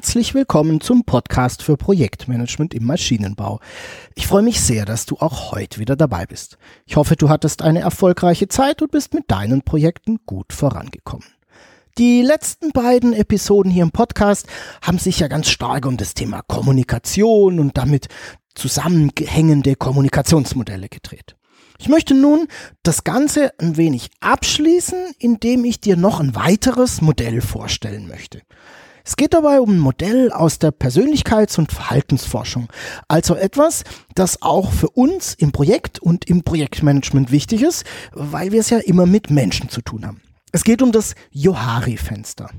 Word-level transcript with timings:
Herzlich 0.00 0.32
willkommen 0.32 0.80
zum 0.80 1.04
Podcast 1.04 1.62
für 1.62 1.76
Projektmanagement 1.76 2.72
im 2.72 2.86
Maschinenbau. 2.86 3.60
Ich 4.14 4.26
freue 4.26 4.40
mich 4.40 4.58
sehr, 4.58 4.86
dass 4.86 5.04
du 5.04 5.18
auch 5.18 5.52
heute 5.52 5.78
wieder 5.78 5.94
dabei 5.94 6.24
bist. 6.24 6.56
Ich 6.86 6.96
hoffe, 6.96 7.16
du 7.16 7.28
hattest 7.28 7.60
eine 7.60 7.80
erfolgreiche 7.80 8.48
Zeit 8.48 8.80
und 8.80 8.92
bist 8.92 9.12
mit 9.12 9.30
deinen 9.30 9.60
Projekten 9.60 10.20
gut 10.24 10.54
vorangekommen. 10.54 11.26
Die 11.98 12.22
letzten 12.22 12.70
beiden 12.70 13.12
Episoden 13.12 13.70
hier 13.70 13.82
im 13.82 13.90
Podcast 13.90 14.46
haben 14.80 14.96
sich 14.98 15.20
ja 15.20 15.28
ganz 15.28 15.50
stark 15.50 15.84
um 15.84 15.98
das 15.98 16.14
Thema 16.14 16.40
Kommunikation 16.48 17.60
und 17.60 17.76
damit 17.76 18.08
zusammenhängende 18.54 19.76
Kommunikationsmodelle 19.76 20.88
gedreht. 20.88 21.36
Ich 21.78 21.90
möchte 21.90 22.14
nun 22.14 22.48
das 22.82 23.04
Ganze 23.04 23.52
ein 23.58 23.76
wenig 23.76 24.08
abschließen, 24.20 25.14
indem 25.18 25.66
ich 25.66 25.78
dir 25.78 25.96
noch 25.96 26.20
ein 26.20 26.34
weiteres 26.34 27.02
Modell 27.02 27.42
vorstellen 27.42 28.08
möchte. 28.08 28.40
Es 29.10 29.16
geht 29.16 29.34
dabei 29.34 29.60
um 29.60 29.70
ein 29.70 29.80
Modell 29.80 30.30
aus 30.30 30.60
der 30.60 30.70
Persönlichkeits- 30.70 31.58
und 31.58 31.72
Verhaltensforschung, 31.72 32.68
also 33.08 33.34
etwas, 33.34 33.82
das 34.14 34.40
auch 34.40 34.70
für 34.70 34.88
uns 34.88 35.34
im 35.34 35.50
Projekt 35.50 35.98
und 35.98 36.30
im 36.30 36.44
Projektmanagement 36.44 37.32
wichtig 37.32 37.62
ist, 37.62 37.84
weil 38.12 38.52
wir 38.52 38.60
es 38.60 38.70
ja 38.70 38.78
immer 38.78 39.06
mit 39.06 39.28
Menschen 39.28 39.68
zu 39.68 39.82
tun 39.82 40.06
haben. 40.06 40.22
Es 40.52 40.62
geht 40.62 40.80
um 40.80 40.92
das 40.92 41.16
Johari-Fenster. 41.32 42.50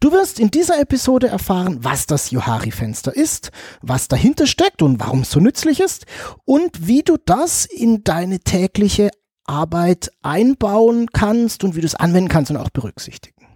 Du 0.00 0.10
wirst 0.10 0.40
in 0.40 0.50
dieser 0.50 0.80
Episode 0.80 1.28
erfahren, 1.28 1.78
was 1.84 2.06
das 2.06 2.32
Johari-Fenster 2.32 3.14
ist, 3.14 3.52
was 3.80 4.08
dahinter 4.08 4.48
steckt 4.48 4.82
und 4.82 4.98
warum 4.98 5.20
es 5.20 5.30
so 5.30 5.38
nützlich 5.38 5.78
ist 5.78 6.06
und 6.44 6.88
wie 6.88 7.04
du 7.04 7.18
das 7.24 7.66
in 7.66 8.02
deine 8.02 8.40
tägliche 8.40 9.10
Arbeit 9.44 10.10
einbauen 10.22 11.10
kannst 11.12 11.62
und 11.62 11.76
wie 11.76 11.82
du 11.82 11.86
es 11.86 11.94
anwenden 11.94 12.30
kannst 12.30 12.50
und 12.50 12.56
auch 12.56 12.70
berücksichtigen. 12.70 13.46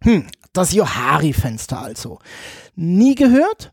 Hm, 0.00 0.26
das 0.52 0.72
Johari-Fenster 0.72 1.80
also. 1.80 2.18
Nie 2.74 3.14
gehört? 3.14 3.71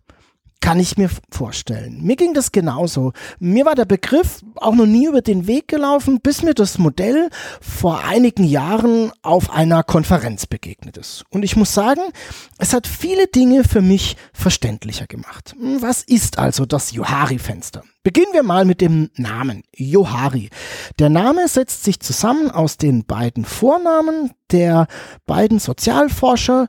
Kann 0.62 0.80
ich 0.80 0.98
mir 0.98 1.10
vorstellen. 1.32 2.02
Mir 2.04 2.18
ging 2.18 2.34
das 2.34 2.52
genauso. 2.52 3.14
Mir 3.40 3.66
war 3.66 3.76
der 3.76 3.86
Begriff 3.86 4.44
auch 4.56 4.76
noch 4.76 4.86
nie 4.86 5.08
über 5.08 5.22
den 5.22 5.48
Weg 5.48 5.70
gelaufen, 5.70 6.20
bis 6.22 6.44
mir 6.44 6.54
das 6.54 6.78
Modell 6.78 7.30
vor 7.62 8.04
einigen 8.04 8.44
Jahren 8.44 9.12
auf 9.22 9.50
einer 9.52 9.84
Konferenz 9.84 10.46
begegnet 10.48 10.98
ist. 10.98 11.24
Und 11.30 11.44
ich 11.44 11.56
muss 11.56 11.74
sagen, 11.74 12.02
es 12.58 12.74
hat 12.74 12.88
viele 12.88 13.28
Dinge 13.28 13.64
für 13.64 13.82
mich 13.82 14.18
verständlicher 14.34 15.08
gemacht. 15.08 15.56
Was 15.80 16.04
ist 16.04 16.38
also 16.38 16.66
das 16.66 16.92
Johari-Fenster? 16.92 17.84
Beginnen 18.04 18.34
wir 18.34 18.44
mal 18.44 18.66
mit 18.66 18.82
dem 18.82 19.10
Namen 19.16 19.64
Johari. 19.76 20.50
Der 21.00 21.10
Name 21.10 21.48
setzt 21.48 21.84
sich 21.84 22.00
zusammen 22.00 22.52
aus 22.52 22.78
den 22.78 23.06
beiden 23.06 23.46
Vornamen 23.46 24.32
der 24.52 24.88
beiden 25.26 25.60
Sozialforscher 25.60 26.68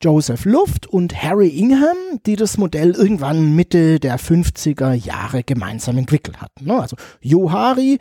Joseph 0.00 0.44
Luft 0.44 0.86
und 0.86 1.22
Harry 1.22 1.48
Ingham, 1.48 1.96
die 2.24 2.36
das 2.36 2.56
Modell 2.56 2.92
irgendwann 2.92 3.56
Mitte 3.56 3.98
der 3.98 4.18
50er 4.18 4.92
Jahre 4.92 5.42
gemeinsam 5.42 5.98
entwickelt 5.98 6.40
hatten. 6.40 6.66
Ne? 6.66 6.80
Also 6.80 6.96
Johari, 7.20 7.98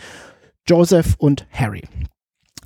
Joseph 0.68 1.16
und 1.18 1.48
Harry. 1.52 1.84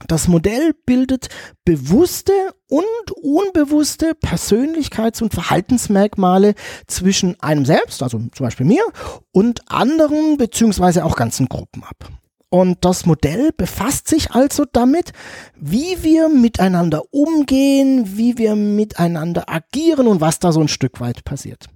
Das 0.07 0.27
Modell 0.27 0.73
bildet 0.85 1.29
bewusste 1.63 2.33
und 2.67 3.11
unbewusste 3.21 4.13
Persönlichkeits- 4.13 5.21
und 5.21 5.33
Verhaltensmerkmale 5.33 6.55
zwischen 6.87 7.39
einem 7.39 7.65
selbst, 7.65 8.01
also 8.01 8.17
zum 8.17 8.45
Beispiel 8.45 8.65
mir, 8.65 8.83
und 9.31 9.61
anderen 9.71 10.37
beziehungsweise 10.37 11.05
auch 11.05 11.15
ganzen 11.15 11.47
Gruppen 11.47 11.83
ab. 11.83 12.09
Und 12.53 12.83
das 12.83 13.05
Modell 13.05 13.53
befasst 13.55 14.09
sich 14.09 14.31
also 14.31 14.65
damit, 14.69 15.13
wie 15.55 16.03
wir 16.03 16.27
miteinander 16.27 17.01
umgehen, 17.11 18.17
wie 18.17 18.37
wir 18.37 18.57
miteinander 18.57 19.49
agieren 19.49 20.05
und 20.05 20.19
was 20.19 20.39
da 20.39 20.51
so 20.51 20.59
ein 20.59 20.67
Stück 20.67 20.99
weit 20.99 21.23
passiert. 21.23 21.67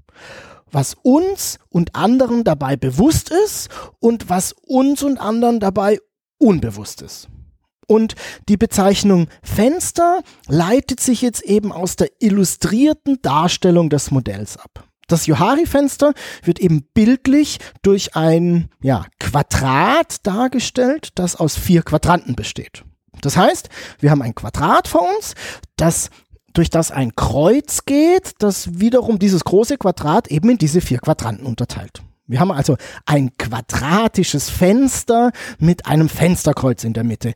Was 0.69 0.97
uns 1.01 1.59
und 1.69 1.95
anderen 1.95 2.43
dabei 2.43 2.75
bewusst 2.75 3.29
ist 3.29 3.69
und 3.99 4.29
was 4.29 4.53
uns 4.67 5.01
und 5.01 5.17
anderen 5.17 5.61
dabei 5.61 5.99
unbewusst 6.39 7.01
ist. 7.01 7.29
Und 7.87 8.15
die 8.49 8.57
Bezeichnung 8.57 9.27
Fenster 9.43 10.23
leitet 10.49 10.99
sich 10.99 11.21
jetzt 11.21 11.43
eben 11.43 11.71
aus 11.71 11.95
der 11.95 12.09
illustrierten 12.19 13.21
Darstellung 13.21 13.89
des 13.89 14.11
Modells 14.11 14.57
ab. 14.57 14.85
Das 15.07 15.27
Johari-Fenster 15.27 16.13
wird 16.43 16.59
eben 16.59 16.83
bildlich 16.93 17.59
durch 17.83 18.15
ein 18.15 18.69
ja, 18.81 19.05
Quadrat 19.19 20.25
dargestellt, 20.25 21.09
das 21.15 21.35
aus 21.35 21.55
vier 21.57 21.83
Quadranten 21.83 22.35
besteht. 22.35 22.83
Das 23.21 23.37
heißt, 23.37 23.69
wir 23.99 24.11
haben 24.11 24.21
ein 24.21 24.35
Quadrat 24.35 24.87
vor 24.87 25.07
uns, 25.15 25.35
das 25.77 26.09
durch 26.53 26.69
das 26.69 26.91
ein 26.91 27.15
Kreuz 27.15 27.85
geht, 27.85 28.33
das 28.39 28.79
wiederum 28.79 29.19
dieses 29.19 29.43
große 29.43 29.77
Quadrat 29.77 30.27
eben 30.29 30.49
in 30.49 30.57
diese 30.57 30.81
vier 30.81 30.99
Quadranten 30.99 31.45
unterteilt. 31.45 32.01
Wir 32.27 32.39
haben 32.39 32.51
also 32.51 32.75
ein 33.05 33.37
quadratisches 33.37 34.49
Fenster 34.49 35.31
mit 35.59 35.85
einem 35.85 36.09
Fensterkreuz 36.09 36.83
in 36.83 36.93
der 36.93 37.03
Mitte. 37.03 37.33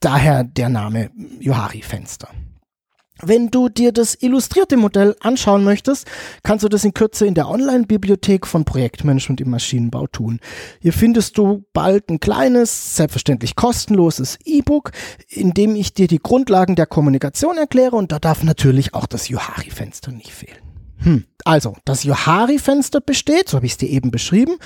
Daher 0.00 0.42
der 0.42 0.68
Name 0.68 1.10
Johari-Fenster. 1.38 2.28
Wenn 3.24 3.50
du 3.50 3.68
dir 3.68 3.92
das 3.92 4.16
illustrierte 4.20 4.76
Modell 4.76 5.14
anschauen 5.20 5.62
möchtest, 5.62 6.08
kannst 6.42 6.64
du 6.64 6.68
das 6.68 6.84
in 6.84 6.92
Kürze 6.92 7.24
in 7.24 7.34
der 7.34 7.48
Online-Bibliothek 7.48 8.48
von 8.48 8.64
Projektmanagement 8.64 9.40
im 9.40 9.50
Maschinenbau 9.50 10.08
tun. 10.08 10.40
Hier 10.80 10.92
findest 10.92 11.38
du 11.38 11.64
bald 11.72 12.10
ein 12.10 12.18
kleines, 12.18 12.96
selbstverständlich 12.96 13.54
kostenloses 13.54 14.40
E-Book, 14.44 14.90
in 15.28 15.54
dem 15.54 15.76
ich 15.76 15.94
dir 15.94 16.08
die 16.08 16.18
Grundlagen 16.18 16.74
der 16.74 16.86
Kommunikation 16.86 17.58
erkläre 17.58 17.94
und 17.94 18.10
da 18.10 18.18
darf 18.18 18.42
natürlich 18.42 18.92
auch 18.92 19.06
das 19.06 19.28
Johari-Fenster 19.28 20.10
nicht 20.10 20.32
fehlen. 20.32 20.58
Hm. 20.98 21.24
Also, 21.44 21.76
das 21.84 22.02
Johari-Fenster 22.02 23.00
besteht, 23.00 23.48
so 23.48 23.56
habe 23.56 23.66
ich 23.66 23.72
es 23.72 23.78
dir 23.78 23.88
eben 23.88 24.10
beschrieben, 24.10 24.56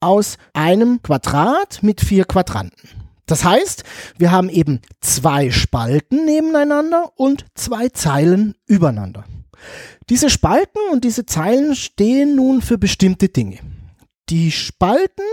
aus 0.00 0.36
einem 0.52 1.02
Quadrat 1.02 1.82
mit 1.82 2.02
vier 2.02 2.26
Quadranten. 2.26 3.03
Das 3.26 3.44
heißt, 3.44 3.84
wir 4.18 4.30
haben 4.30 4.48
eben 4.48 4.80
zwei 5.00 5.50
Spalten 5.50 6.24
nebeneinander 6.24 7.12
und 7.16 7.46
zwei 7.54 7.88
Zeilen 7.88 8.54
übereinander. 8.66 9.24
Diese 10.10 10.28
Spalten 10.28 10.80
und 10.92 11.04
diese 11.04 11.24
Zeilen 11.24 11.74
stehen 11.74 12.36
nun 12.36 12.60
für 12.60 12.76
bestimmte 12.76 13.28
Dinge. 13.28 13.58
Die 14.30 14.50
Spalten 14.50 15.24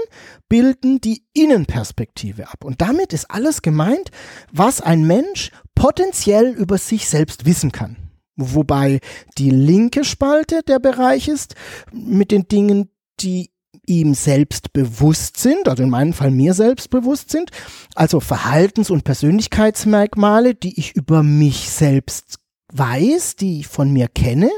bilden 0.50 1.00
die 1.00 1.24
Innenperspektive 1.34 2.50
ab. 2.50 2.64
Und 2.66 2.82
damit 2.82 3.14
ist 3.14 3.32
alles 3.32 3.62
gemeint, 3.62 4.12
was 4.52 4.82
ein 4.82 5.06
Mensch 5.06 5.52
potenziell 5.76 6.50
über 6.50 6.78
sich 6.78 7.08
selbst 7.08 7.46
wissen 7.46 7.72
kann. 7.72 7.96
Wobei 8.36 9.00
die 9.38 9.50
linke 9.50 10.04
Spalte 10.04 10.62
der 10.64 10.80
Bereich 10.80 11.28
ist 11.28 11.56
mit 11.92 12.32
den 12.32 12.48
Dingen, 12.48 12.90
die 13.20 13.51
ihm 14.00 14.14
selbst 14.14 14.74
bewusst 14.74 15.38
sind, 15.38 15.68
also 15.68 15.84
in 15.84 15.90
meinem 15.90 16.14
Fall 16.14 16.32
mir 16.32 16.54
selbst 16.54 16.90
bewusst 16.90 17.30
sind, 17.30 17.52
also 17.96 18.20
Verhaltens- 18.20 18.90
und 18.90 19.04
Persönlichkeitsmerkmale, 19.04 20.56
die 20.56 20.80
ich 20.80 20.96
über 20.96 21.24
mich 21.24 21.70
selbst 21.70 22.38
weiß, 22.74 23.36
die 23.36 23.60
ich 23.60 23.68
von 23.68 23.92
mir 23.92 24.08
kenne. 24.08 24.50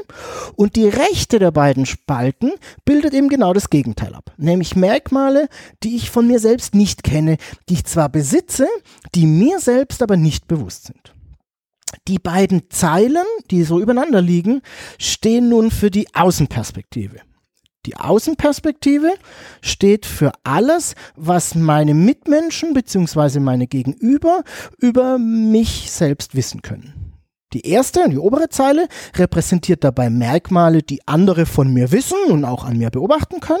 Und 0.54 0.76
die 0.76 0.88
rechte 0.88 1.40
der 1.40 1.50
beiden 1.50 1.84
Spalten 1.84 2.52
bildet 2.84 3.12
eben 3.12 3.28
genau 3.28 3.52
das 3.52 3.70
Gegenteil 3.70 4.14
ab. 4.14 4.32
Nämlich 4.36 4.76
Merkmale, 4.76 5.48
die 5.82 5.96
ich 5.96 6.10
von 6.10 6.26
mir 6.28 6.38
selbst 6.38 6.74
nicht 6.76 7.02
kenne, 7.02 7.36
die 7.68 7.74
ich 7.74 7.84
zwar 7.84 8.08
besitze, 8.08 8.68
die 9.16 9.26
mir 9.26 9.58
selbst 9.58 10.00
aber 10.02 10.16
nicht 10.16 10.46
bewusst 10.46 10.84
sind. 10.86 11.12
Die 12.08 12.18
beiden 12.18 12.70
Zeilen, 12.70 13.24
die 13.50 13.64
so 13.64 13.80
übereinander 13.80 14.20
liegen, 14.20 14.62
stehen 14.98 15.48
nun 15.48 15.70
für 15.70 15.90
die 15.90 16.14
Außenperspektive. 16.14 17.20
Die 17.86 17.96
Außenperspektive 17.96 19.12
steht 19.60 20.06
für 20.06 20.32
alles, 20.42 20.94
was 21.16 21.54
meine 21.54 21.94
Mitmenschen 21.94 22.72
bzw. 22.72 23.40
meine 23.40 23.66
Gegenüber 23.66 24.42
über 24.78 25.18
mich 25.18 25.90
selbst 25.90 26.34
wissen 26.34 26.62
können. 26.62 27.04
Die 27.54 27.68
erste, 27.68 28.08
die 28.08 28.18
obere 28.18 28.48
Zeile, 28.48 28.88
repräsentiert 29.14 29.84
dabei 29.84 30.10
Merkmale, 30.10 30.82
die 30.82 31.06
andere 31.06 31.46
von 31.46 31.72
mir 31.72 31.92
wissen 31.92 32.18
und 32.28 32.44
auch 32.44 32.64
an 32.64 32.78
mir 32.78 32.90
beobachten 32.90 33.38
können. 33.38 33.60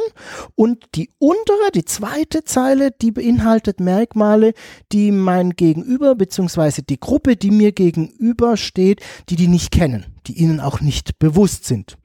Und 0.56 0.84
die 0.96 1.10
untere, 1.18 1.70
die 1.72 1.84
zweite 1.84 2.42
Zeile, 2.42 2.90
die 2.90 3.12
beinhaltet 3.12 3.78
Merkmale, 3.78 4.54
die 4.90 5.12
mein 5.12 5.50
Gegenüber 5.50 6.16
bzw. 6.16 6.82
die 6.82 6.98
Gruppe, 6.98 7.36
die 7.36 7.52
mir 7.52 7.70
gegenüber 7.70 8.56
steht, 8.56 9.00
die 9.28 9.36
die 9.36 9.48
nicht 9.48 9.70
kennen, 9.70 10.06
die 10.26 10.38
ihnen 10.38 10.58
auch 10.58 10.80
nicht 10.80 11.20
bewusst 11.20 11.64
sind. 11.64 11.96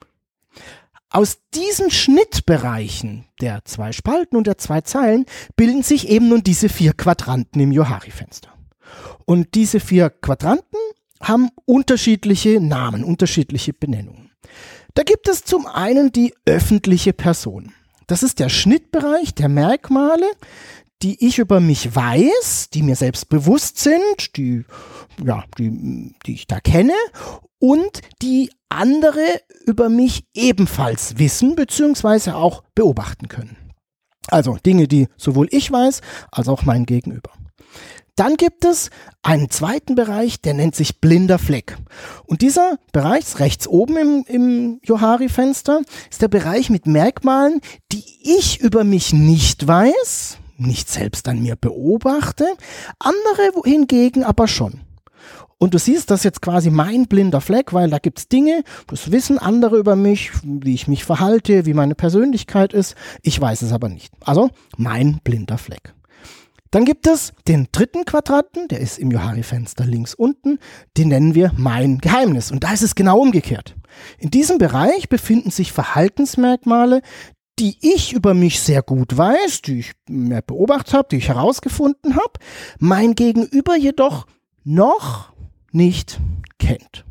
Aus 1.11 1.39
diesen 1.55 1.89
Schnittbereichen 1.89 3.25
der 3.41 3.65
zwei 3.65 3.91
Spalten 3.91 4.37
und 4.37 4.45
der 4.45 4.59
zwei 4.59 4.81
Zeilen 4.81 5.25
bilden 5.55 5.81
sich 5.81 6.07
eben 6.07 6.29
nun 6.29 6.43
diese 6.43 6.69
vier 6.69 6.93
Quadranten 6.93 7.59
im 7.59 7.71
Johari-Fenster. 7.71 8.53
Und 9.25 9.55
diese 9.55 9.79
vier 9.79 10.11
Quadranten 10.11 10.79
haben 11.21 11.49
unterschiedliche 11.65 12.61
Namen, 12.61 13.03
unterschiedliche 13.03 13.73
Benennungen. 13.73 14.31
Da 14.93 15.03
gibt 15.03 15.27
es 15.27 15.43
zum 15.43 15.65
einen 15.65 16.11
die 16.11 16.33
öffentliche 16.45 17.13
Person. 17.13 17.73
Das 18.07 18.23
ist 18.23 18.39
der 18.39 18.49
Schnittbereich 18.49 19.33
der 19.33 19.49
Merkmale, 19.49 20.25
die 21.01 21.25
ich 21.25 21.39
über 21.39 21.59
mich 21.59 21.95
weiß, 21.95 22.69
die 22.73 22.83
mir 22.83 22.95
selbst 22.95 23.29
bewusst 23.29 23.77
sind, 23.79 24.35
die, 24.35 24.65
ja, 25.23 25.43
die, 25.57 26.13
die 26.25 26.33
ich 26.33 26.47
da 26.47 26.59
kenne 26.59 26.93
und 27.59 28.01
die 28.21 28.51
andere 28.69 29.41
über 29.65 29.89
mich 29.89 30.25
ebenfalls 30.33 31.17
wissen 31.17 31.55
bzw. 31.55 32.31
auch 32.31 32.63
beobachten 32.75 33.27
können. 33.27 33.57
Also 34.27 34.57
Dinge, 34.57 34.87
die 34.87 35.07
sowohl 35.17 35.47
ich 35.51 35.71
weiß 35.71 36.01
als 36.31 36.47
auch 36.47 36.63
mein 36.63 36.85
Gegenüber. 36.85 37.31
Dann 38.15 38.35
gibt 38.35 38.65
es 38.65 38.89
einen 39.21 39.49
zweiten 39.49 39.95
Bereich, 39.95 40.41
der 40.41 40.53
nennt 40.53 40.75
sich 40.75 40.99
blinder 40.99 41.39
Fleck. 41.39 41.77
Und 42.25 42.41
dieser 42.41 42.77
Bereich 42.91 43.39
rechts 43.39 43.65
oben 43.65 43.95
im, 43.95 44.25
im 44.27 44.79
Johari-Fenster 44.83 45.83
ist 46.11 46.21
der 46.21 46.27
Bereich 46.27 46.69
mit 46.69 46.85
Merkmalen, 46.85 47.61
die 47.93 48.03
ich 48.21 48.59
über 48.59 48.83
mich 48.83 49.13
nicht 49.13 49.65
weiß, 49.65 50.38
nicht 50.59 50.89
selbst 50.89 51.27
an 51.27 51.41
mir 51.41 51.55
beobachte, 51.55 52.45
andere 52.99 53.51
hingegen 53.63 54.23
aber 54.23 54.47
schon. 54.47 54.81
Und 55.61 55.73
du 55.73 55.77
siehst, 55.77 56.09
das 56.09 56.21
ist 56.21 56.23
jetzt 56.23 56.41
quasi 56.41 56.69
mein 56.69 57.07
blinder 57.07 57.41
Fleck, 57.41 57.73
weil 57.73 57.89
da 57.89 57.99
gibt's 57.99 58.29
Dinge, 58.29 58.63
das 58.87 59.11
wissen 59.11 59.37
andere 59.37 59.77
über 59.77 59.97
mich, 59.97 60.31
wie 60.43 60.73
ich 60.73 60.87
mich 60.87 61.03
verhalte, 61.03 61.65
wie 61.65 61.73
meine 61.73 61.95
Persönlichkeit 61.95 62.71
ist. 62.71 62.95
Ich 63.23 63.39
weiß 63.39 63.61
es 63.63 63.73
aber 63.73 63.89
nicht. 63.89 64.13
Also 64.21 64.49
mein 64.77 65.19
blinder 65.23 65.57
Fleck. 65.57 65.93
Dann 66.71 66.85
gibt 66.85 67.07
es 67.07 67.33
den 67.47 67.67
dritten 67.71 68.05
Quadranten, 68.05 68.67
der 68.67 68.79
ist 68.79 68.99
im 68.99 69.11
Johari-Fenster 69.11 69.85
links 69.85 70.13
unten, 70.13 70.59
den 70.97 71.07
nennen 71.09 71.33
wir 71.33 71.51
mein 71.57 71.97
Geheimnis. 71.97 72.51
Und 72.51 72.63
da 72.63 72.71
ist 72.71 72.83
es 72.83 72.95
genau 72.95 73.19
umgekehrt. 73.19 73.75
In 74.19 74.29
diesem 74.29 74.59
Bereich 74.59 75.09
befinden 75.09 75.49
sich 75.49 75.71
Verhaltensmerkmale, 75.71 77.01
die 77.59 77.77
ich 77.81 78.13
über 78.13 78.33
mich 78.33 78.61
sehr 78.61 78.81
gut 78.81 79.17
weiß, 79.17 79.61
die 79.61 79.79
ich 79.79 79.93
beobachtet 80.07 80.93
habe, 80.93 81.07
die 81.11 81.17
ich 81.17 81.27
herausgefunden 81.27 82.15
habe, 82.15 82.33
mein 82.79 83.15
Gegenüber 83.15 83.75
jedoch 83.75 84.27
noch 84.63 85.33
nicht 85.71 86.19
kennt. 86.57 87.05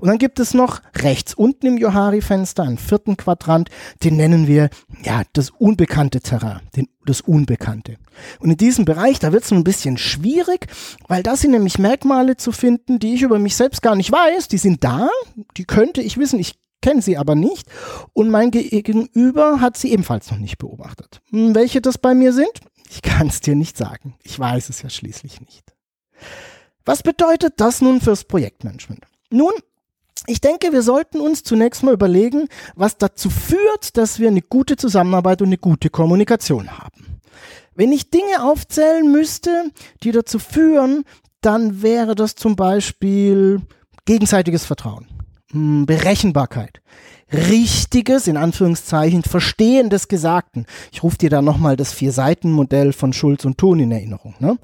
Und 0.00 0.08
dann 0.08 0.18
gibt 0.18 0.40
es 0.40 0.52
noch 0.52 0.80
rechts 0.96 1.32
unten 1.32 1.66
im 1.66 1.78
Johari-Fenster 1.78 2.64
einen 2.64 2.76
vierten 2.76 3.16
Quadrant, 3.16 3.70
den 4.02 4.16
nennen 4.16 4.46
wir 4.46 4.68
ja 5.04 5.22
das 5.32 5.50
unbekannte 5.50 6.20
Terrain, 6.20 6.60
den, 6.76 6.88
das 7.06 7.20
Unbekannte. 7.20 7.96
Und 8.40 8.50
in 8.50 8.56
diesem 8.56 8.84
Bereich, 8.84 9.18
da 9.18 9.32
wird 9.32 9.44
es 9.44 9.52
ein 9.52 9.64
bisschen 9.64 9.96
schwierig, 9.98 10.66
weil 11.08 11.22
da 11.22 11.36
sind 11.36 11.52
nämlich 11.52 11.78
Merkmale 11.78 12.36
zu 12.36 12.52
finden, 12.52 12.98
die 12.98 13.14
ich 13.14 13.22
über 13.22 13.38
mich 13.38 13.56
selbst 13.56 13.80
gar 13.80 13.94
nicht 13.94 14.12
weiß. 14.12 14.48
Die 14.48 14.58
sind 14.58 14.84
da, 14.84 15.08
die 15.56 15.64
könnte 15.64 16.02
ich 16.02 16.18
wissen, 16.18 16.38
ich 16.38 16.61
kenne 16.82 17.00
sie 17.00 17.16
aber 17.16 17.34
nicht. 17.34 17.66
Und 18.12 18.30
mein 18.30 18.50
Gegenüber 18.50 19.60
hat 19.60 19.76
sie 19.76 19.92
ebenfalls 19.92 20.30
noch 20.30 20.38
nicht 20.38 20.58
beobachtet. 20.58 21.22
Hm, 21.30 21.54
welche 21.54 21.80
das 21.80 21.96
bei 21.96 22.14
mir 22.14 22.32
sind? 22.32 22.52
Ich 22.90 23.00
kann 23.00 23.28
es 23.28 23.40
dir 23.40 23.54
nicht 23.54 23.78
sagen. 23.78 24.14
Ich 24.22 24.38
weiß 24.38 24.68
es 24.68 24.82
ja 24.82 24.90
schließlich 24.90 25.40
nicht. 25.40 25.72
Was 26.84 27.02
bedeutet 27.02 27.54
das 27.56 27.80
nun 27.80 28.00
fürs 28.00 28.24
Projektmanagement? 28.24 29.06
Nun, 29.30 29.52
ich 30.26 30.40
denke, 30.40 30.72
wir 30.72 30.82
sollten 30.82 31.20
uns 31.20 31.42
zunächst 31.42 31.82
mal 31.82 31.94
überlegen, 31.94 32.48
was 32.74 32.98
dazu 32.98 33.30
führt, 33.30 33.96
dass 33.96 34.18
wir 34.18 34.28
eine 34.28 34.42
gute 34.42 34.76
Zusammenarbeit 34.76 35.40
und 35.40 35.48
eine 35.48 35.58
gute 35.58 35.90
Kommunikation 35.90 36.78
haben. 36.78 37.20
Wenn 37.74 37.92
ich 37.92 38.10
Dinge 38.10 38.42
aufzählen 38.42 39.10
müsste, 39.10 39.70
die 40.02 40.12
dazu 40.12 40.38
führen, 40.38 41.04
dann 41.40 41.82
wäre 41.82 42.14
das 42.14 42.34
zum 42.34 42.54
Beispiel 42.56 43.62
gegenseitiges 44.04 44.64
Vertrauen, 44.64 45.06
Berechenbarkeit, 45.52 46.80
richtiges, 47.32 48.26
in 48.26 48.36
Anführungszeichen, 48.36 49.22
Verstehen 49.22 49.90
des 49.90 50.08
Gesagten. 50.08 50.66
Ich 50.92 51.02
rufe 51.02 51.18
dir 51.18 51.30
da 51.30 51.42
nochmal 51.42 51.76
das 51.76 51.92
Vier-Seiten-Modell 51.92 52.92
von 52.92 53.12
Schulz 53.12 53.44
und 53.44 53.58
Thun 53.58 53.80
in 53.80 53.92
Erinnerung. 53.92 54.34
Ne? 54.38 54.58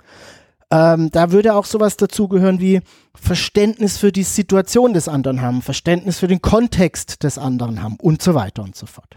Ähm, 0.71 1.11
da 1.11 1.31
würde 1.31 1.55
auch 1.55 1.65
sowas 1.65 1.97
dazugehören 1.97 2.61
wie 2.61 2.81
Verständnis 3.15 3.97
für 3.97 4.13
die 4.13 4.23
Situation 4.23 4.93
des 4.93 5.09
anderen 5.09 5.41
haben, 5.41 5.63
Verständnis 5.63 6.19
für 6.19 6.29
den 6.29 6.43
Kontext 6.43 7.23
des 7.23 7.39
anderen 7.39 7.83
haben 7.83 7.97
und 8.01 8.21
so 8.21 8.35
weiter 8.35 8.63
und 8.63 8.77
so 8.77 8.87
fort. 8.87 9.17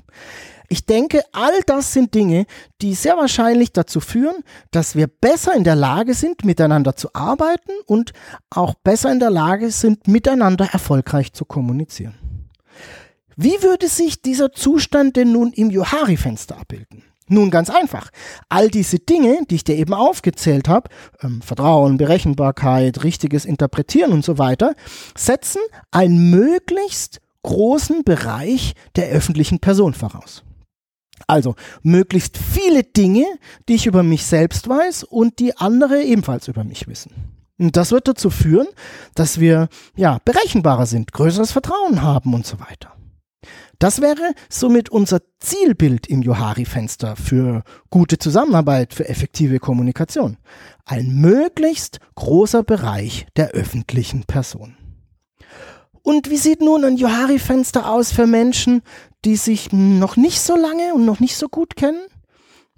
Ich 0.72 0.86
denke, 0.86 1.22
all 1.34 1.62
das 1.66 1.92
sind 1.92 2.16
Dinge, 2.16 2.46
die 2.82 2.94
sehr 2.94 3.18
wahrscheinlich 3.18 3.74
dazu 3.74 4.00
führen, 4.00 4.38
dass 4.72 4.96
wir 4.96 5.08
besser 5.08 5.54
in 5.54 5.66
der 5.66 5.76
Lage 5.76 6.14
sind, 6.14 6.46
miteinander 6.46 6.96
zu 6.96 7.14
arbeiten 7.14 7.74
und 7.88 8.14
auch 8.50 8.76
besser 8.76 9.12
in 9.12 9.20
der 9.20 9.32
Lage 9.32 9.70
sind, 9.70 10.08
miteinander 10.08 10.70
erfolgreich 10.72 11.34
zu 11.34 11.44
kommunizieren. 11.44 12.14
Wie 13.36 13.62
würde 13.62 13.90
sich 13.90 14.22
dieser 14.22 14.54
Zustand 14.54 15.18
denn 15.18 15.34
nun 15.34 15.52
im 15.52 15.72
Johari-Fenster 15.72 16.58
abbilden? 16.58 17.04
Nun 17.28 17.52
ganz 17.52 17.70
einfach. 17.70 18.10
All 18.48 18.70
diese 18.70 19.00
Dinge, 19.00 19.40
die 19.50 19.56
ich 19.56 19.66
dir 19.66 19.76
eben 19.76 19.94
aufgezählt 19.94 20.70
habe, 20.70 20.90
ähm, 21.22 21.42
Vertrauen, 21.42 21.98
Berechenbarkeit, 21.98 23.04
richtiges 23.04 23.44
Interpretieren 23.44 24.14
und 24.14 24.24
so 24.24 24.38
weiter, 24.38 24.74
setzen 25.18 25.60
einen 25.92 26.30
möglichst 26.30 27.20
großen 27.44 28.06
Bereich 28.06 28.74
der 28.96 29.10
öffentlichen 29.10 29.60
Person 29.60 29.94
voraus. 29.94 30.46
Also 31.28 31.56
möglichst 31.84 32.38
viele 32.38 32.84
Dinge, 32.84 33.26
die 33.68 33.76
ich 33.76 33.86
über 33.86 34.04
mich 34.04 34.26
selbst 34.26 34.68
weiß 34.68 35.04
und 35.04 35.40
die 35.40 35.58
andere 35.58 36.02
ebenfalls 36.04 36.48
über 36.48 36.64
mich 36.64 36.88
wissen. 36.88 37.12
Und 37.58 37.78
das 37.78 37.92
wird 37.92 38.08
dazu 38.08 38.30
führen, 38.30 38.68
dass 39.14 39.40
wir 39.40 39.70
ja 39.96 40.20
berechenbarer 40.26 40.88
sind, 40.88 41.12
größeres 41.12 41.52
Vertrauen 41.52 42.02
haben 42.02 42.34
und 42.34 42.46
so 42.46 42.60
weiter. 42.60 42.94
Das 43.78 44.00
wäre 44.00 44.34
somit 44.48 44.90
unser 44.90 45.22
Zielbild 45.40 46.06
im 46.06 46.22
Johari-Fenster 46.22 47.16
für 47.16 47.64
gute 47.90 48.20
Zusammenarbeit, 48.20 48.94
für 48.94 49.10
effektive 49.10 49.60
Kommunikation. 49.60 50.38
Ein 50.86 51.16
möglichst 51.16 52.00
großer 52.14 52.64
Bereich 52.64 53.26
der 53.38 53.50
öffentlichen 53.50 54.26
Person. 54.26 54.78
Und 56.04 56.30
wie 56.30 56.38
sieht 56.38 56.62
nun 56.62 56.84
ein 56.84 56.98
Johari-Fenster 56.98 57.90
aus 57.90 58.12
für 58.12 58.28
Menschen, 58.28 58.82
die 59.24 59.36
sich 59.36 59.72
noch 59.72 60.18
nicht 60.18 60.42
so 60.42 60.56
lange 60.56 60.94
und 60.94 61.06
noch 61.06 61.20
nicht 61.20 61.36
so 61.36 61.48
gut 61.48 61.76
kennen? 61.76 62.02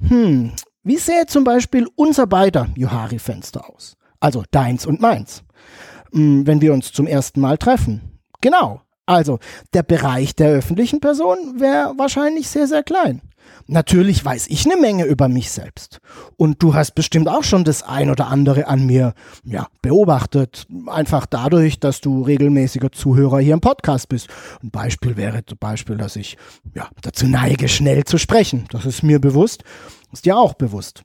Hm, 0.08 0.52
wie 0.84 0.98
sähe 0.98 1.26
zum 1.28 1.44
Beispiel 1.44 1.88
unser 1.96 2.28
beider 2.28 2.68
Johari-Fenster 2.76 3.70
aus? 3.70 3.96
Also 4.20 4.44
deins 4.52 4.86
und 4.86 5.00
meins. 5.00 5.44
Hm, 6.12 6.46
wenn 6.46 6.62
wir 6.62 6.74
uns 6.74 6.92
zum 6.92 7.08
ersten 7.08 7.40
Mal 7.40 7.58
treffen. 7.58 8.20
Genau, 8.42 8.82
also, 9.06 9.40
der 9.74 9.84
Bereich 9.84 10.36
der 10.36 10.50
öffentlichen 10.50 11.02
Person 11.02 11.60
wäre 11.60 11.94
wahrscheinlich 11.98 12.48
sehr, 12.48 12.68
sehr 12.68 12.84
klein. 12.84 13.22
Natürlich 13.68 14.24
weiß 14.24 14.48
ich 14.48 14.66
eine 14.66 14.80
Menge 14.80 15.06
über 15.06 15.28
mich 15.30 15.52
selbst. 15.52 16.00
Und 16.38 16.62
du 16.62 16.74
hast 16.74 16.96
bestimmt 16.96 17.28
auch 17.28 17.44
schon 17.44 17.64
das 17.64 17.84
ein 17.84 18.10
oder 18.10 18.28
andere 18.28 18.68
an 18.68 18.86
mir 18.86 19.14
ja, 19.44 19.68
beobachtet. 19.82 20.66
Einfach 20.88 21.26
dadurch, 21.26 21.80
dass 21.80 22.02
du 22.02 22.24
regelmäßiger 22.24 22.92
Zuhörer 22.92 23.40
hier 23.40 23.54
im 23.54 23.62
Podcast 23.62 24.10
bist. 24.10 24.28
Ein 24.62 24.72
Beispiel 24.72 25.16
wäre 25.16 25.46
zum 25.46 25.58
Beispiel, 25.58 25.98
dass 25.98 26.16
ich 26.16 26.38
ja, 26.76 26.90
dazu 27.02 27.28
neige, 27.28 27.70
schnell 27.70 28.04
zu 28.04 28.18
sprechen. 28.18 28.66
Das 28.72 28.86
ist 28.86 29.04
mir 29.04 29.20
bewusst. 29.20 29.64
Ist 30.12 30.26
dir 30.26 30.38
auch 30.38 30.54
bewusst. 30.54 31.04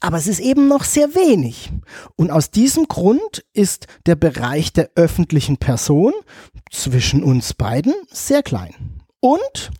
Aber 0.00 0.16
es 0.16 0.26
ist 0.26 0.40
eben 0.40 0.68
noch 0.68 0.84
sehr 0.84 1.14
wenig. 1.14 1.70
Und 2.16 2.30
aus 2.30 2.50
diesem 2.50 2.88
Grund 2.88 3.44
ist 3.52 3.86
der 4.06 4.16
Bereich 4.16 4.72
der 4.72 4.90
öffentlichen 4.96 5.58
Person 5.58 6.12
zwischen 6.70 7.22
uns 7.22 7.54
beiden 7.54 7.94
sehr 8.10 8.42
klein. 8.42 8.74
Und 9.20 9.70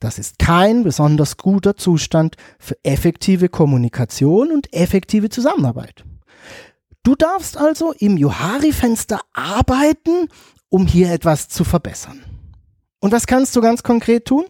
das 0.00 0.18
ist 0.18 0.38
kein 0.38 0.84
besonders 0.84 1.36
guter 1.36 1.76
Zustand 1.76 2.36
für 2.58 2.76
effektive 2.82 3.48
Kommunikation 3.48 4.52
und 4.52 4.72
effektive 4.72 5.28
Zusammenarbeit. 5.28 6.04
Du 7.02 7.14
darfst 7.14 7.56
also 7.56 7.92
im 7.92 8.16
Johari-Fenster 8.16 9.20
arbeiten, 9.32 10.28
um 10.68 10.86
hier 10.86 11.10
etwas 11.10 11.48
zu 11.48 11.64
verbessern. 11.64 12.22
Und 13.00 13.12
was 13.12 13.26
kannst 13.26 13.54
du 13.54 13.60
ganz 13.60 13.82
konkret 13.82 14.24
tun? 14.24 14.44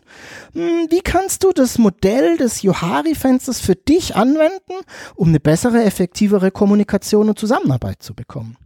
Hm, 0.55 0.87
wie 0.88 1.02
kannst 1.02 1.45
du 1.45 1.52
das 1.52 1.78
Modell 1.78 2.38
des 2.38 2.62
Johari-Fensters 2.62 3.61
für 3.61 3.75
dich 3.76 4.17
anwenden, 4.17 4.73
um 5.14 5.28
eine 5.28 5.40
bessere, 5.40 5.85
effektivere 5.85 6.50
Kommunikation 6.50 7.28
und 7.28 7.38
Zusammenarbeit 7.38 8.02
zu 8.02 8.14
bekommen? 8.14 8.57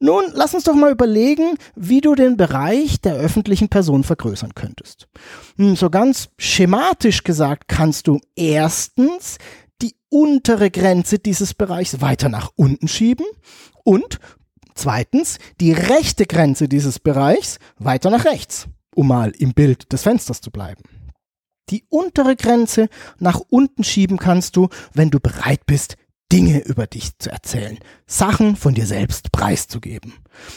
Nun, 0.00 0.24
lass 0.34 0.54
uns 0.54 0.64
doch 0.64 0.74
mal 0.74 0.92
überlegen, 0.92 1.56
wie 1.76 2.00
du 2.00 2.14
den 2.14 2.36
Bereich 2.36 3.00
der 3.00 3.14
öffentlichen 3.14 3.68
Person 3.68 4.04
vergrößern 4.04 4.54
könntest. 4.54 5.08
Hm, 5.56 5.76
so 5.76 5.88
ganz 5.88 6.28
schematisch 6.36 7.22
gesagt 7.22 7.68
kannst 7.68 8.08
du 8.08 8.20
erstens 8.34 9.38
die 9.80 9.96
untere 10.08 10.70
Grenze 10.70 11.18
dieses 11.18 11.54
Bereichs 11.54 12.00
weiter 12.00 12.28
nach 12.28 12.50
unten 12.56 12.88
schieben 12.88 13.26
und 13.84 14.18
zweitens 14.74 15.38
die 15.60 15.72
rechte 15.72 16.26
Grenze 16.26 16.68
dieses 16.68 16.98
Bereichs 16.98 17.58
weiter 17.78 18.10
nach 18.10 18.24
rechts, 18.24 18.66
um 18.94 19.08
mal 19.08 19.32
im 19.38 19.54
Bild 19.54 19.92
des 19.92 20.02
Fensters 20.02 20.40
zu 20.40 20.50
bleiben. 20.50 20.82
Die 21.70 21.84
untere 21.88 22.36
Grenze 22.36 22.88
nach 23.18 23.40
unten 23.48 23.84
schieben 23.84 24.18
kannst 24.18 24.56
du, 24.56 24.68
wenn 24.92 25.10
du 25.10 25.18
bereit 25.18 25.64
bist, 25.66 25.96
Dinge 26.34 26.64
über 26.64 26.88
dich 26.88 27.16
zu 27.20 27.30
erzählen, 27.30 27.78
Sachen 28.08 28.56
von 28.56 28.74
dir 28.74 28.86
selbst 28.86 29.30
preiszugeben. 29.30 30.14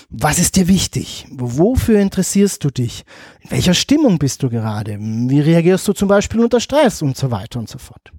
Was 0.09 0.39
ist 0.39 0.55
dir 0.55 0.67
wichtig? 0.67 1.27
Wofür 1.29 1.99
interessierst 1.99 2.63
du 2.63 2.71
dich? 2.71 3.05
In 3.41 3.51
welcher 3.51 3.75
Stimmung 3.75 4.17
bist 4.17 4.41
du 4.41 4.49
gerade? 4.49 4.97
Wie 4.99 5.39
reagierst 5.39 5.87
du 5.87 5.93
zum 5.93 6.07
Beispiel 6.07 6.39
unter 6.39 6.59
Stress 6.61 7.03
und 7.03 7.15
so 7.15 7.29
weiter 7.29 7.59
und 7.59 7.69
so 7.69 7.77
fort? 7.77 8.11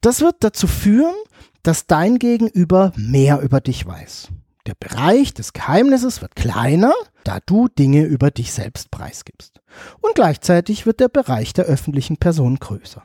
Das 0.00 0.22
wird 0.22 0.34
dazu 0.40 0.66
führen, 0.66 1.14
dass 1.62 1.86
dein 1.86 2.18
Gegenüber 2.18 2.92
mehr 2.96 3.42
über 3.42 3.60
dich 3.60 3.86
weiß. 3.86 4.30
Der 4.66 4.74
Bereich 4.74 5.34
des 5.34 5.52
Geheimnisses 5.52 6.20
wird 6.20 6.34
kleiner, 6.34 6.94
da 7.22 7.38
du 7.46 7.68
Dinge 7.68 8.02
über 8.02 8.32
dich 8.32 8.52
selbst 8.52 8.90
preisgibst. 8.90 9.60
Und 10.00 10.16
gleichzeitig 10.16 10.84
wird 10.84 10.98
der 10.98 11.08
Bereich 11.08 11.52
der 11.52 11.66
öffentlichen 11.66 12.16
Person 12.16 12.56
größer. 12.56 13.04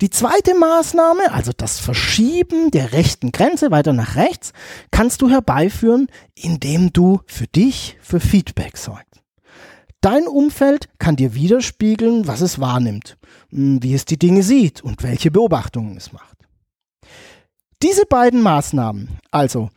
Die 0.00 0.10
zweite 0.10 0.54
Maßnahme, 0.54 1.32
also 1.32 1.50
das 1.56 1.80
Verschieben 1.80 2.70
der 2.70 2.92
rechten 2.92 3.32
Grenze 3.32 3.72
weiter 3.72 3.92
nach 3.92 4.14
rechts, 4.14 4.52
kannst 4.92 5.22
du 5.22 5.28
herbeiführen, 5.28 6.06
indem 6.36 6.92
du 6.92 7.20
für 7.26 7.48
dich 7.48 7.96
für 8.00 8.20
Feedback 8.20 8.76
sorgst. 8.76 9.08
Dein 10.00 10.28
Umfeld 10.28 10.88
kann 11.00 11.16
dir 11.16 11.34
widerspiegeln, 11.34 12.28
was 12.28 12.42
es 12.42 12.60
wahrnimmt, 12.60 13.18
hm, 13.50 13.82
wie 13.82 13.94
es 13.94 14.04
die 14.04 14.18
Dinge 14.18 14.44
sieht 14.44 14.80
und 14.82 15.02
welche 15.02 15.32
Beobachtungen 15.32 15.96
es 15.96 16.12
macht. 16.12 16.36
Diese 17.82 18.06
beiden 18.06 18.40
Maßnahmen, 18.40 19.18
also 19.32 19.70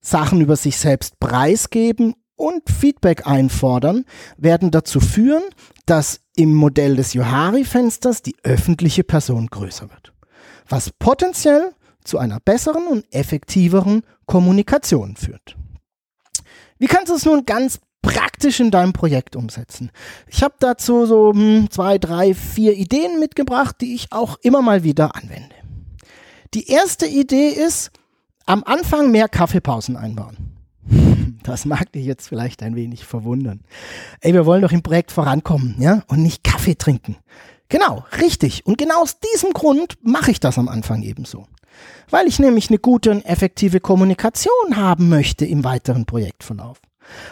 Sachen 0.00 0.40
über 0.40 0.54
sich 0.54 0.76
selbst 0.78 1.18
preisgeben 1.18 2.14
und 2.40 2.68
Feedback 2.68 3.26
einfordern, 3.26 4.04
werden 4.36 4.70
dazu 4.70 5.00
führen, 5.00 5.42
dass 5.86 6.20
im 6.34 6.54
Modell 6.54 6.96
des 6.96 7.12
Johari-Fensters 7.12 8.22
die 8.22 8.36
öffentliche 8.42 9.04
Person 9.04 9.48
größer 9.48 9.90
wird, 9.90 10.12
was 10.68 10.90
potenziell 10.90 11.72
zu 12.02 12.18
einer 12.18 12.40
besseren 12.40 12.86
und 12.86 13.04
effektiveren 13.12 14.02
Kommunikation 14.26 15.16
führt. 15.16 15.56
Wie 16.78 16.86
kannst 16.86 17.10
du 17.10 17.14
es 17.14 17.26
nun 17.26 17.44
ganz 17.44 17.78
praktisch 18.00 18.58
in 18.60 18.70
deinem 18.70 18.94
Projekt 18.94 19.36
umsetzen? 19.36 19.90
Ich 20.28 20.42
habe 20.42 20.54
dazu 20.58 21.04
so 21.04 21.32
hm, 21.34 21.68
zwei, 21.70 21.98
drei, 21.98 22.34
vier 22.34 22.74
Ideen 22.74 23.20
mitgebracht, 23.20 23.76
die 23.80 23.94
ich 23.94 24.12
auch 24.12 24.38
immer 24.42 24.62
mal 24.62 24.82
wieder 24.82 25.14
anwende. 25.14 25.54
Die 26.54 26.68
erste 26.68 27.06
Idee 27.06 27.48
ist, 27.48 27.90
am 28.46 28.64
Anfang 28.64 29.10
mehr 29.10 29.28
Kaffeepausen 29.28 29.96
einbauen. 29.96 30.49
Das 31.42 31.64
mag 31.64 31.90
dich 31.92 32.04
jetzt 32.04 32.28
vielleicht 32.28 32.62
ein 32.62 32.76
wenig 32.76 33.06
verwundern. 33.06 33.60
Ey, 34.20 34.34
wir 34.34 34.44
wollen 34.44 34.60
doch 34.60 34.72
im 34.72 34.82
Projekt 34.82 35.10
vorankommen, 35.10 35.76
ja? 35.78 36.02
Und 36.06 36.22
nicht 36.22 36.44
Kaffee 36.44 36.74
trinken. 36.74 37.16
Genau, 37.70 38.04
richtig. 38.20 38.66
Und 38.66 38.76
genau 38.76 39.00
aus 39.00 39.18
diesem 39.20 39.52
Grund 39.52 39.96
mache 40.02 40.32
ich 40.32 40.40
das 40.40 40.58
am 40.58 40.68
Anfang 40.68 41.02
ebenso. 41.02 41.46
Weil 42.10 42.26
ich 42.26 42.38
nämlich 42.40 42.68
eine 42.68 42.78
gute 42.78 43.10
und 43.10 43.24
effektive 43.24 43.80
Kommunikation 43.80 44.76
haben 44.76 45.08
möchte 45.08 45.46
im 45.46 45.64
weiteren 45.64 46.04
Projektverlauf. 46.04 46.80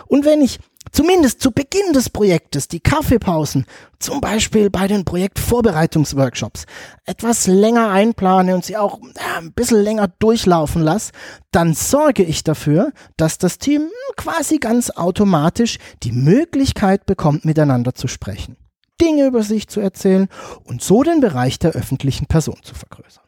Und 0.07 0.25
wenn 0.25 0.41
ich 0.41 0.59
zumindest 0.93 1.41
zu 1.41 1.51
Beginn 1.51 1.93
des 1.93 2.11
Projektes 2.11 2.69
die 2.69 2.81
Kaffeepausen, 2.81 3.67
zum 3.99 4.21
Beispiel 4.21 4.71
bei 4.71 4.87
den 4.87 5.05
Projektvorbereitungsworkshops, 5.05 6.67
etwas 7.05 7.47
länger 7.47 7.91
einplane 7.91 8.55
und 8.55 8.65
sie 8.65 8.77
auch 8.77 9.01
ein 9.37 9.53
bisschen 9.53 9.83
länger 9.83 10.09
durchlaufen 10.19 10.83
lasse, 10.83 11.13
dann 11.51 11.75
sorge 11.75 12.23
ich 12.23 12.45
dafür, 12.45 12.93
dass 13.17 13.39
das 13.39 13.59
Team 13.59 13.89
quasi 14.17 14.59
ganz 14.59 14.91
automatisch 14.91 15.79
die 16.03 16.13
Möglichkeit 16.13 17.07
bekommt, 17.07 17.45
miteinander 17.45 17.95
zu 17.95 18.09
sprechen, 18.09 18.57
Dinge 19.01 19.27
über 19.27 19.43
sich 19.43 19.69
zu 19.69 19.81
erzählen 19.81 20.29
und 20.65 20.83
so 20.83 21.03
den 21.03 21.21
Bereich 21.21 21.59
der 21.59 21.73
öffentlichen 21.73 22.27
Person 22.27 22.59
zu 22.63 22.75
vergrößern. 22.75 23.25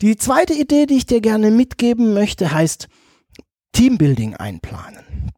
Die 0.00 0.16
zweite 0.16 0.52
Idee, 0.52 0.86
die 0.86 0.96
ich 0.96 1.06
dir 1.06 1.20
gerne 1.20 1.50
mitgeben 1.50 2.12
möchte, 2.12 2.52
heißt 2.52 2.88
Teambuilding 3.72 4.34
einplanen. 4.34 5.30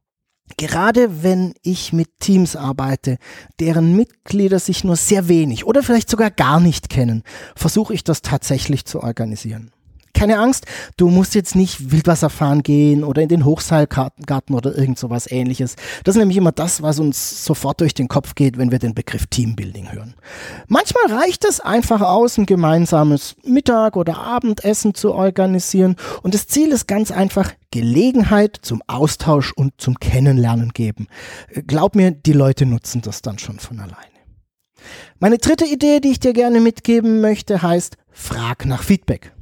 Gerade 0.56 1.22
wenn 1.22 1.54
ich 1.62 1.92
mit 1.92 2.20
Teams 2.20 2.56
arbeite, 2.56 3.18
deren 3.60 3.96
Mitglieder 3.96 4.58
sich 4.58 4.84
nur 4.84 4.96
sehr 4.96 5.28
wenig 5.28 5.66
oder 5.66 5.82
vielleicht 5.82 6.10
sogar 6.10 6.30
gar 6.30 6.60
nicht 6.60 6.88
kennen, 6.88 7.22
versuche 7.56 7.94
ich 7.94 8.04
das 8.04 8.22
tatsächlich 8.22 8.84
zu 8.84 9.02
organisieren 9.02 9.73
keine 10.14 10.38
Angst, 10.38 10.66
du 10.96 11.08
musst 11.10 11.34
jetzt 11.34 11.54
nicht 11.54 11.90
Wildwasser 11.90 12.30
fahren 12.30 12.62
gehen 12.62 13.04
oder 13.04 13.22
in 13.22 13.28
den 13.28 13.44
Hochseilgarten 13.44 14.54
oder 14.54 14.76
irgend 14.76 14.98
sowas 14.98 15.30
ähnliches. 15.30 15.76
Das 16.04 16.14
ist 16.14 16.18
nämlich 16.18 16.38
immer 16.38 16.52
das, 16.52 16.82
was 16.82 16.98
uns 16.98 17.44
sofort 17.44 17.80
durch 17.80 17.94
den 17.94 18.08
Kopf 18.08 18.34
geht, 18.34 18.56
wenn 18.56 18.70
wir 18.70 18.78
den 18.78 18.94
Begriff 18.94 19.26
Teambuilding 19.26 19.92
hören. 19.92 20.14
Manchmal 20.68 21.18
reicht 21.18 21.44
es 21.44 21.60
einfach 21.60 22.00
aus, 22.00 22.38
ein 22.38 22.46
gemeinsames 22.46 23.36
Mittag- 23.44 23.96
oder 23.96 24.18
Abendessen 24.18 24.94
zu 24.94 25.12
organisieren 25.12 25.96
und 26.22 26.34
das 26.34 26.46
Ziel 26.46 26.70
ist 26.70 26.86
ganz 26.86 27.10
einfach, 27.10 27.52
Gelegenheit 27.70 28.56
zum 28.62 28.82
Austausch 28.86 29.52
und 29.52 29.74
zum 29.78 29.98
Kennenlernen 29.98 30.70
geben. 30.72 31.08
Glaub 31.66 31.96
mir, 31.96 32.12
die 32.12 32.32
Leute 32.32 32.66
nutzen 32.66 33.02
das 33.02 33.20
dann 33.20 33.38
schon 33.40 33.58
von 33.58 33.80
alleine. 33.80 34.14
Meine 35.18 35.38
dritte 35.38 35.64
Idee, 35.64 36.00
die 36.00 36.10
ich 36.10 36.20
dir 36.20 36.32
gerne 36.32 36.60
mitgeben 36.60 37.20
möchte, 37.20 37.62
heißt, 37.62 37.96
frag 38.10 38.64
nach 38.66 38.82
Feedback. 38.82 39.33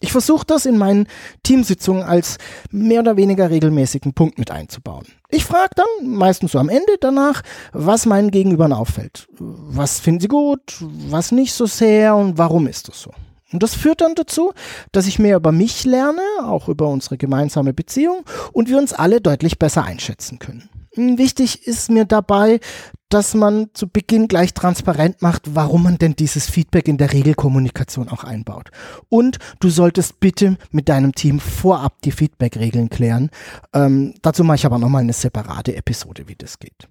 Ich 0.00 0.12
versuche 0.12 0.44
das 0.44 0.66
in 0.66 0.76
meinen 0.76 1.08
Teamsitzungen 1.42 2.02
als 2.02 2.36
mehr 2.70 3.00
oder 3.00 3.16
weniger 3.16 3.48
regelmäßigen 3.48 4.12
Punkt 4.12 4.38
mit 4.38 4.50
einzubauen. 4.50 5.06
Ich 5.30 5.44
frage 5.46 5.70
dann, 5.74 6.10
meistens 6.10 6.52
so 6.52 6.58
am 6.58 6.68
Ende 6.68 6.96
danach, 7.00 7.42
was 7.72 8.04
meinen 8.04 8.30
Gegenübern 8.30 8.74
auffällt. 8.74 9.26
Was 9.38 9.98
finden 9.98 10.20
sie 10.20 10.28
gut, 10.28 10.76
was 10.80 11.32
nicht 11.32 11.54
so 11.54 11.64
sehr 11.64 12.14
und 12.14 12.36
warum 12.36 12.66
ist 12.66 12.88
das 12.88 13.00
so. 13.00 13.10
Und 13.52 13.62
das 13.62 13.74
führt 13.74 14.02
dann 14.02 14.14
dazu, 14.14 14.52
dass 14.92 15.06
ich 15.06 15.18
mehr 15.18 15.36
über 15.36 15.52
mich 15.52 15.84
lerne, 15.84 16.20
auch 16.42 16.68
über 16.68 16.88
unsere 16.88 17.16
gemeinsame 17.16 17.72
Beziehung 17.72 18.24
und 18.52 18.68
wir 18.68 18.76
uns 18.76 18.92
alle 18.92 19.22
deutlich 19.22 19.58
besser 19.58 19.84
einschätzen 19.84 20.38
können. 20.38 20.68
Wichtig 20.96 21.66
ist 21.66 21.90
mir 21.90 22.06
dabei, 22.06 22.60
dass 23.08 23.34
man 23.34 23.68
zu 23.72 23.88
Beginn 23.88 24.28
gleich 24.28 24.54
transparent 24.54 25.22
macht, 25.22 25.54
warum 25.54 25.84
man 25.84 25.98
denn 25.98 26.16
dieses 26.16 26.50
Feedback 26.50 26.88
in 26.88 26.98
der 26.98 27.12
Regelkommunikation 27.12 28.08
auch 28.08 28.24
einbaut. 28.24 28.70
Und 29.08 29.38
du 29.60 29.68
solltest 29.68 30.20
bitte 30.20 30.56
mit 30.70 30.88
deinem 30.88 31.14
Team 31.14 31.40
vorab 31.40 32.00
die 32.02 32.12
Feedback-Regeln 32.12 32.90
klären. 32.90 33.30
Ähm, 33.72 34.14
dazu 34.22 34.44
mache 34.44 34.56
ich 34.56 34.66
aber 34.66 34.78
nochmal 34.78 35.02
eine 35.02 35.12
separate 35.12 35.76
Episode, 35.76 36.28
wie 36.28 36.36
das 36.36 36.58
geht. 36.58 36.88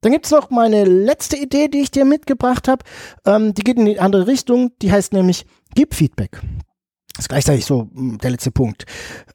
Dann 0.00 0.10
gibt's 0.10 0.32
noch 0.32 0.50
meine 0.50 0.84
letzte 0.84 1.36
Idee, 1.36 1.68
die 1.68 1.78
ich 1.78 1.92
dir 1.92 2.04
mitgebracht 2.04 2.66
habe. 2.66 2.84
Ähm, 3.24 3.54
die 3.54 3.62
geht 3.62 3.78
in 3.78 3.86
die 3.86 4.00
andere 4.00 4.26
Richtung. 4.26 4.72
Die 4.82 4.90
heißt 4.90 5.12
nämlich, 5.12 5.46
gib 5.74 5.94
Feedback. 5.94 6.40
Das 7.14 7.24
ist 7.24 7.28
gleichzeitig 7.28 7.66
so 7.66 7.88
hm, 7.94 8.18
der 8.18 8.30
letzte 8.30 8.50
Punkt. 8.50 8.86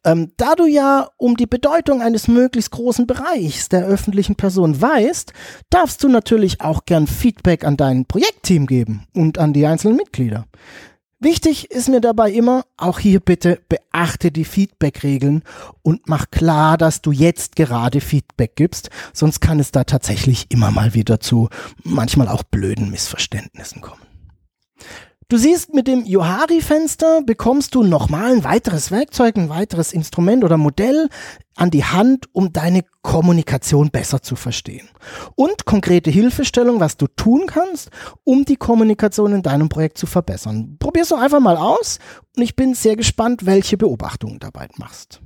Ähm, 0.03 0.31
da 0.37 0.55
du 0.55 0.65
ja 0.65 1.09
um 1.17 1.37
die 1.37 1.45
Bedeutung 1.45 2.01
eines 2.01 2.27
möglichst 2.27 2.71
großen 2.71 3.05
Bereichs 3.05 3.69
der 3.69 3.85
öffentlichen 3.85 4.35
Person 4.35 4.81
weißt, 4.81 5.33
darfst 5.69 6.03
du 6.03 6.09
natürlich 6.09 6.61
auch 6.61 6.85
gern 6.85 7.07
Feedback 7.07 7.63
an 7.63 7.77
dein 7.77 8.05
Projektteam 8.05 8.65
geben 8.65 9.05
und 9.13 9.37
an 9.37 9.53
die 9.53 9.65
einzelnen 9.65 9.97
Mitglieder. 9.97 10.45
Wichtig 11.19 11.71
ist 11.71 11.89
mir 11.89 11.99
dabei 11.99 12.31
immer, 12.31 12.63
auch 12.77 12.99
hier 12.99 13.19
bitte 13.19 13.59
beachte 13.69 14.31
die 14.31 14.45
Feedback-Regeln 14.45 15.43
und 15.81 16.07
mach 16.07 16.29
klar, 16.29 16.77
dass 16.77 17.01
du 17.01 17.11
jetzt 17.11 17.55
gerade 17.55 18.01
Feedback 18.01 18.55
gibst, 18.55 18.91
sonst 19.13 19.39
kann 19.39 19.59
es 19.59 19.71
da 19.71 19.83
tatsächlich 19.83 20.45
immer 20.49 20.69
mal 20.69 20.93
wieder 20.93 21.19
zu 21.19 21.49
manchmal 21.83 22.27
auch 22.27 22.43
blöden 22.43 22.91
Missverständnissen 22.91 23.81
kommen. 23.81 24.06
Du 25.29 25.35
siehst, 25.35 25.73
mit 25.73 25.87
dem 25.87 26.05
Johari-Fenster 26.05 27.21
bekommst 27.21 27.75
du 27.75 27.83
nochmal 27.83 28.31
ein 28.31 28.45
weiteres 28.45 28.91
Werkzeug, 28.91 29.35
ein 29.35 29.49
weiteres 29.49 29.91
Instrument 29.91 30.45
oder 30.45 30.55
Modell 30.55 31.09
an 31.57 31.69
die 31.69 31.83
Hand, 31.83 32.27
um 32.31 32.53
deine 32.53 32.85
Kommunikation 33.01 33.89
besser 33.89 34.21
zu 34.21 34.37
verstehen. 34.37 34.87
Und 35.35 35.65
konkrete 35.65 36.09
Hilfestellung, 36.11 36.79
was 36.79 36.95
du 36.95 37.07
tun 37.07 37.43
kannst, 37.45 37.89
um 38.23 38.45
die 38.45 38.55
Kommunikation 38.55 39.33
in 39.33 39.41
deinem 39.41 39.67
Projekt 39.67 39.97
zu 39.97 40.05
verbessern. 40.05 40.77
Probier's 40.79 41.09
doch 41.09 41.19
einfach 41.19 41.41
mal 41.41 41.57
aus 41.57 41.99
und 42.37 42.43
ich 42.43 42.55
bin 42.55 42.73
sehr 42.73 42.95
gespannt, 42.95 43.45
welche 43.45 43.75
Beobachtungen 43.75 44.39
dabei 44.39 44.69
machst. 44.77 45.19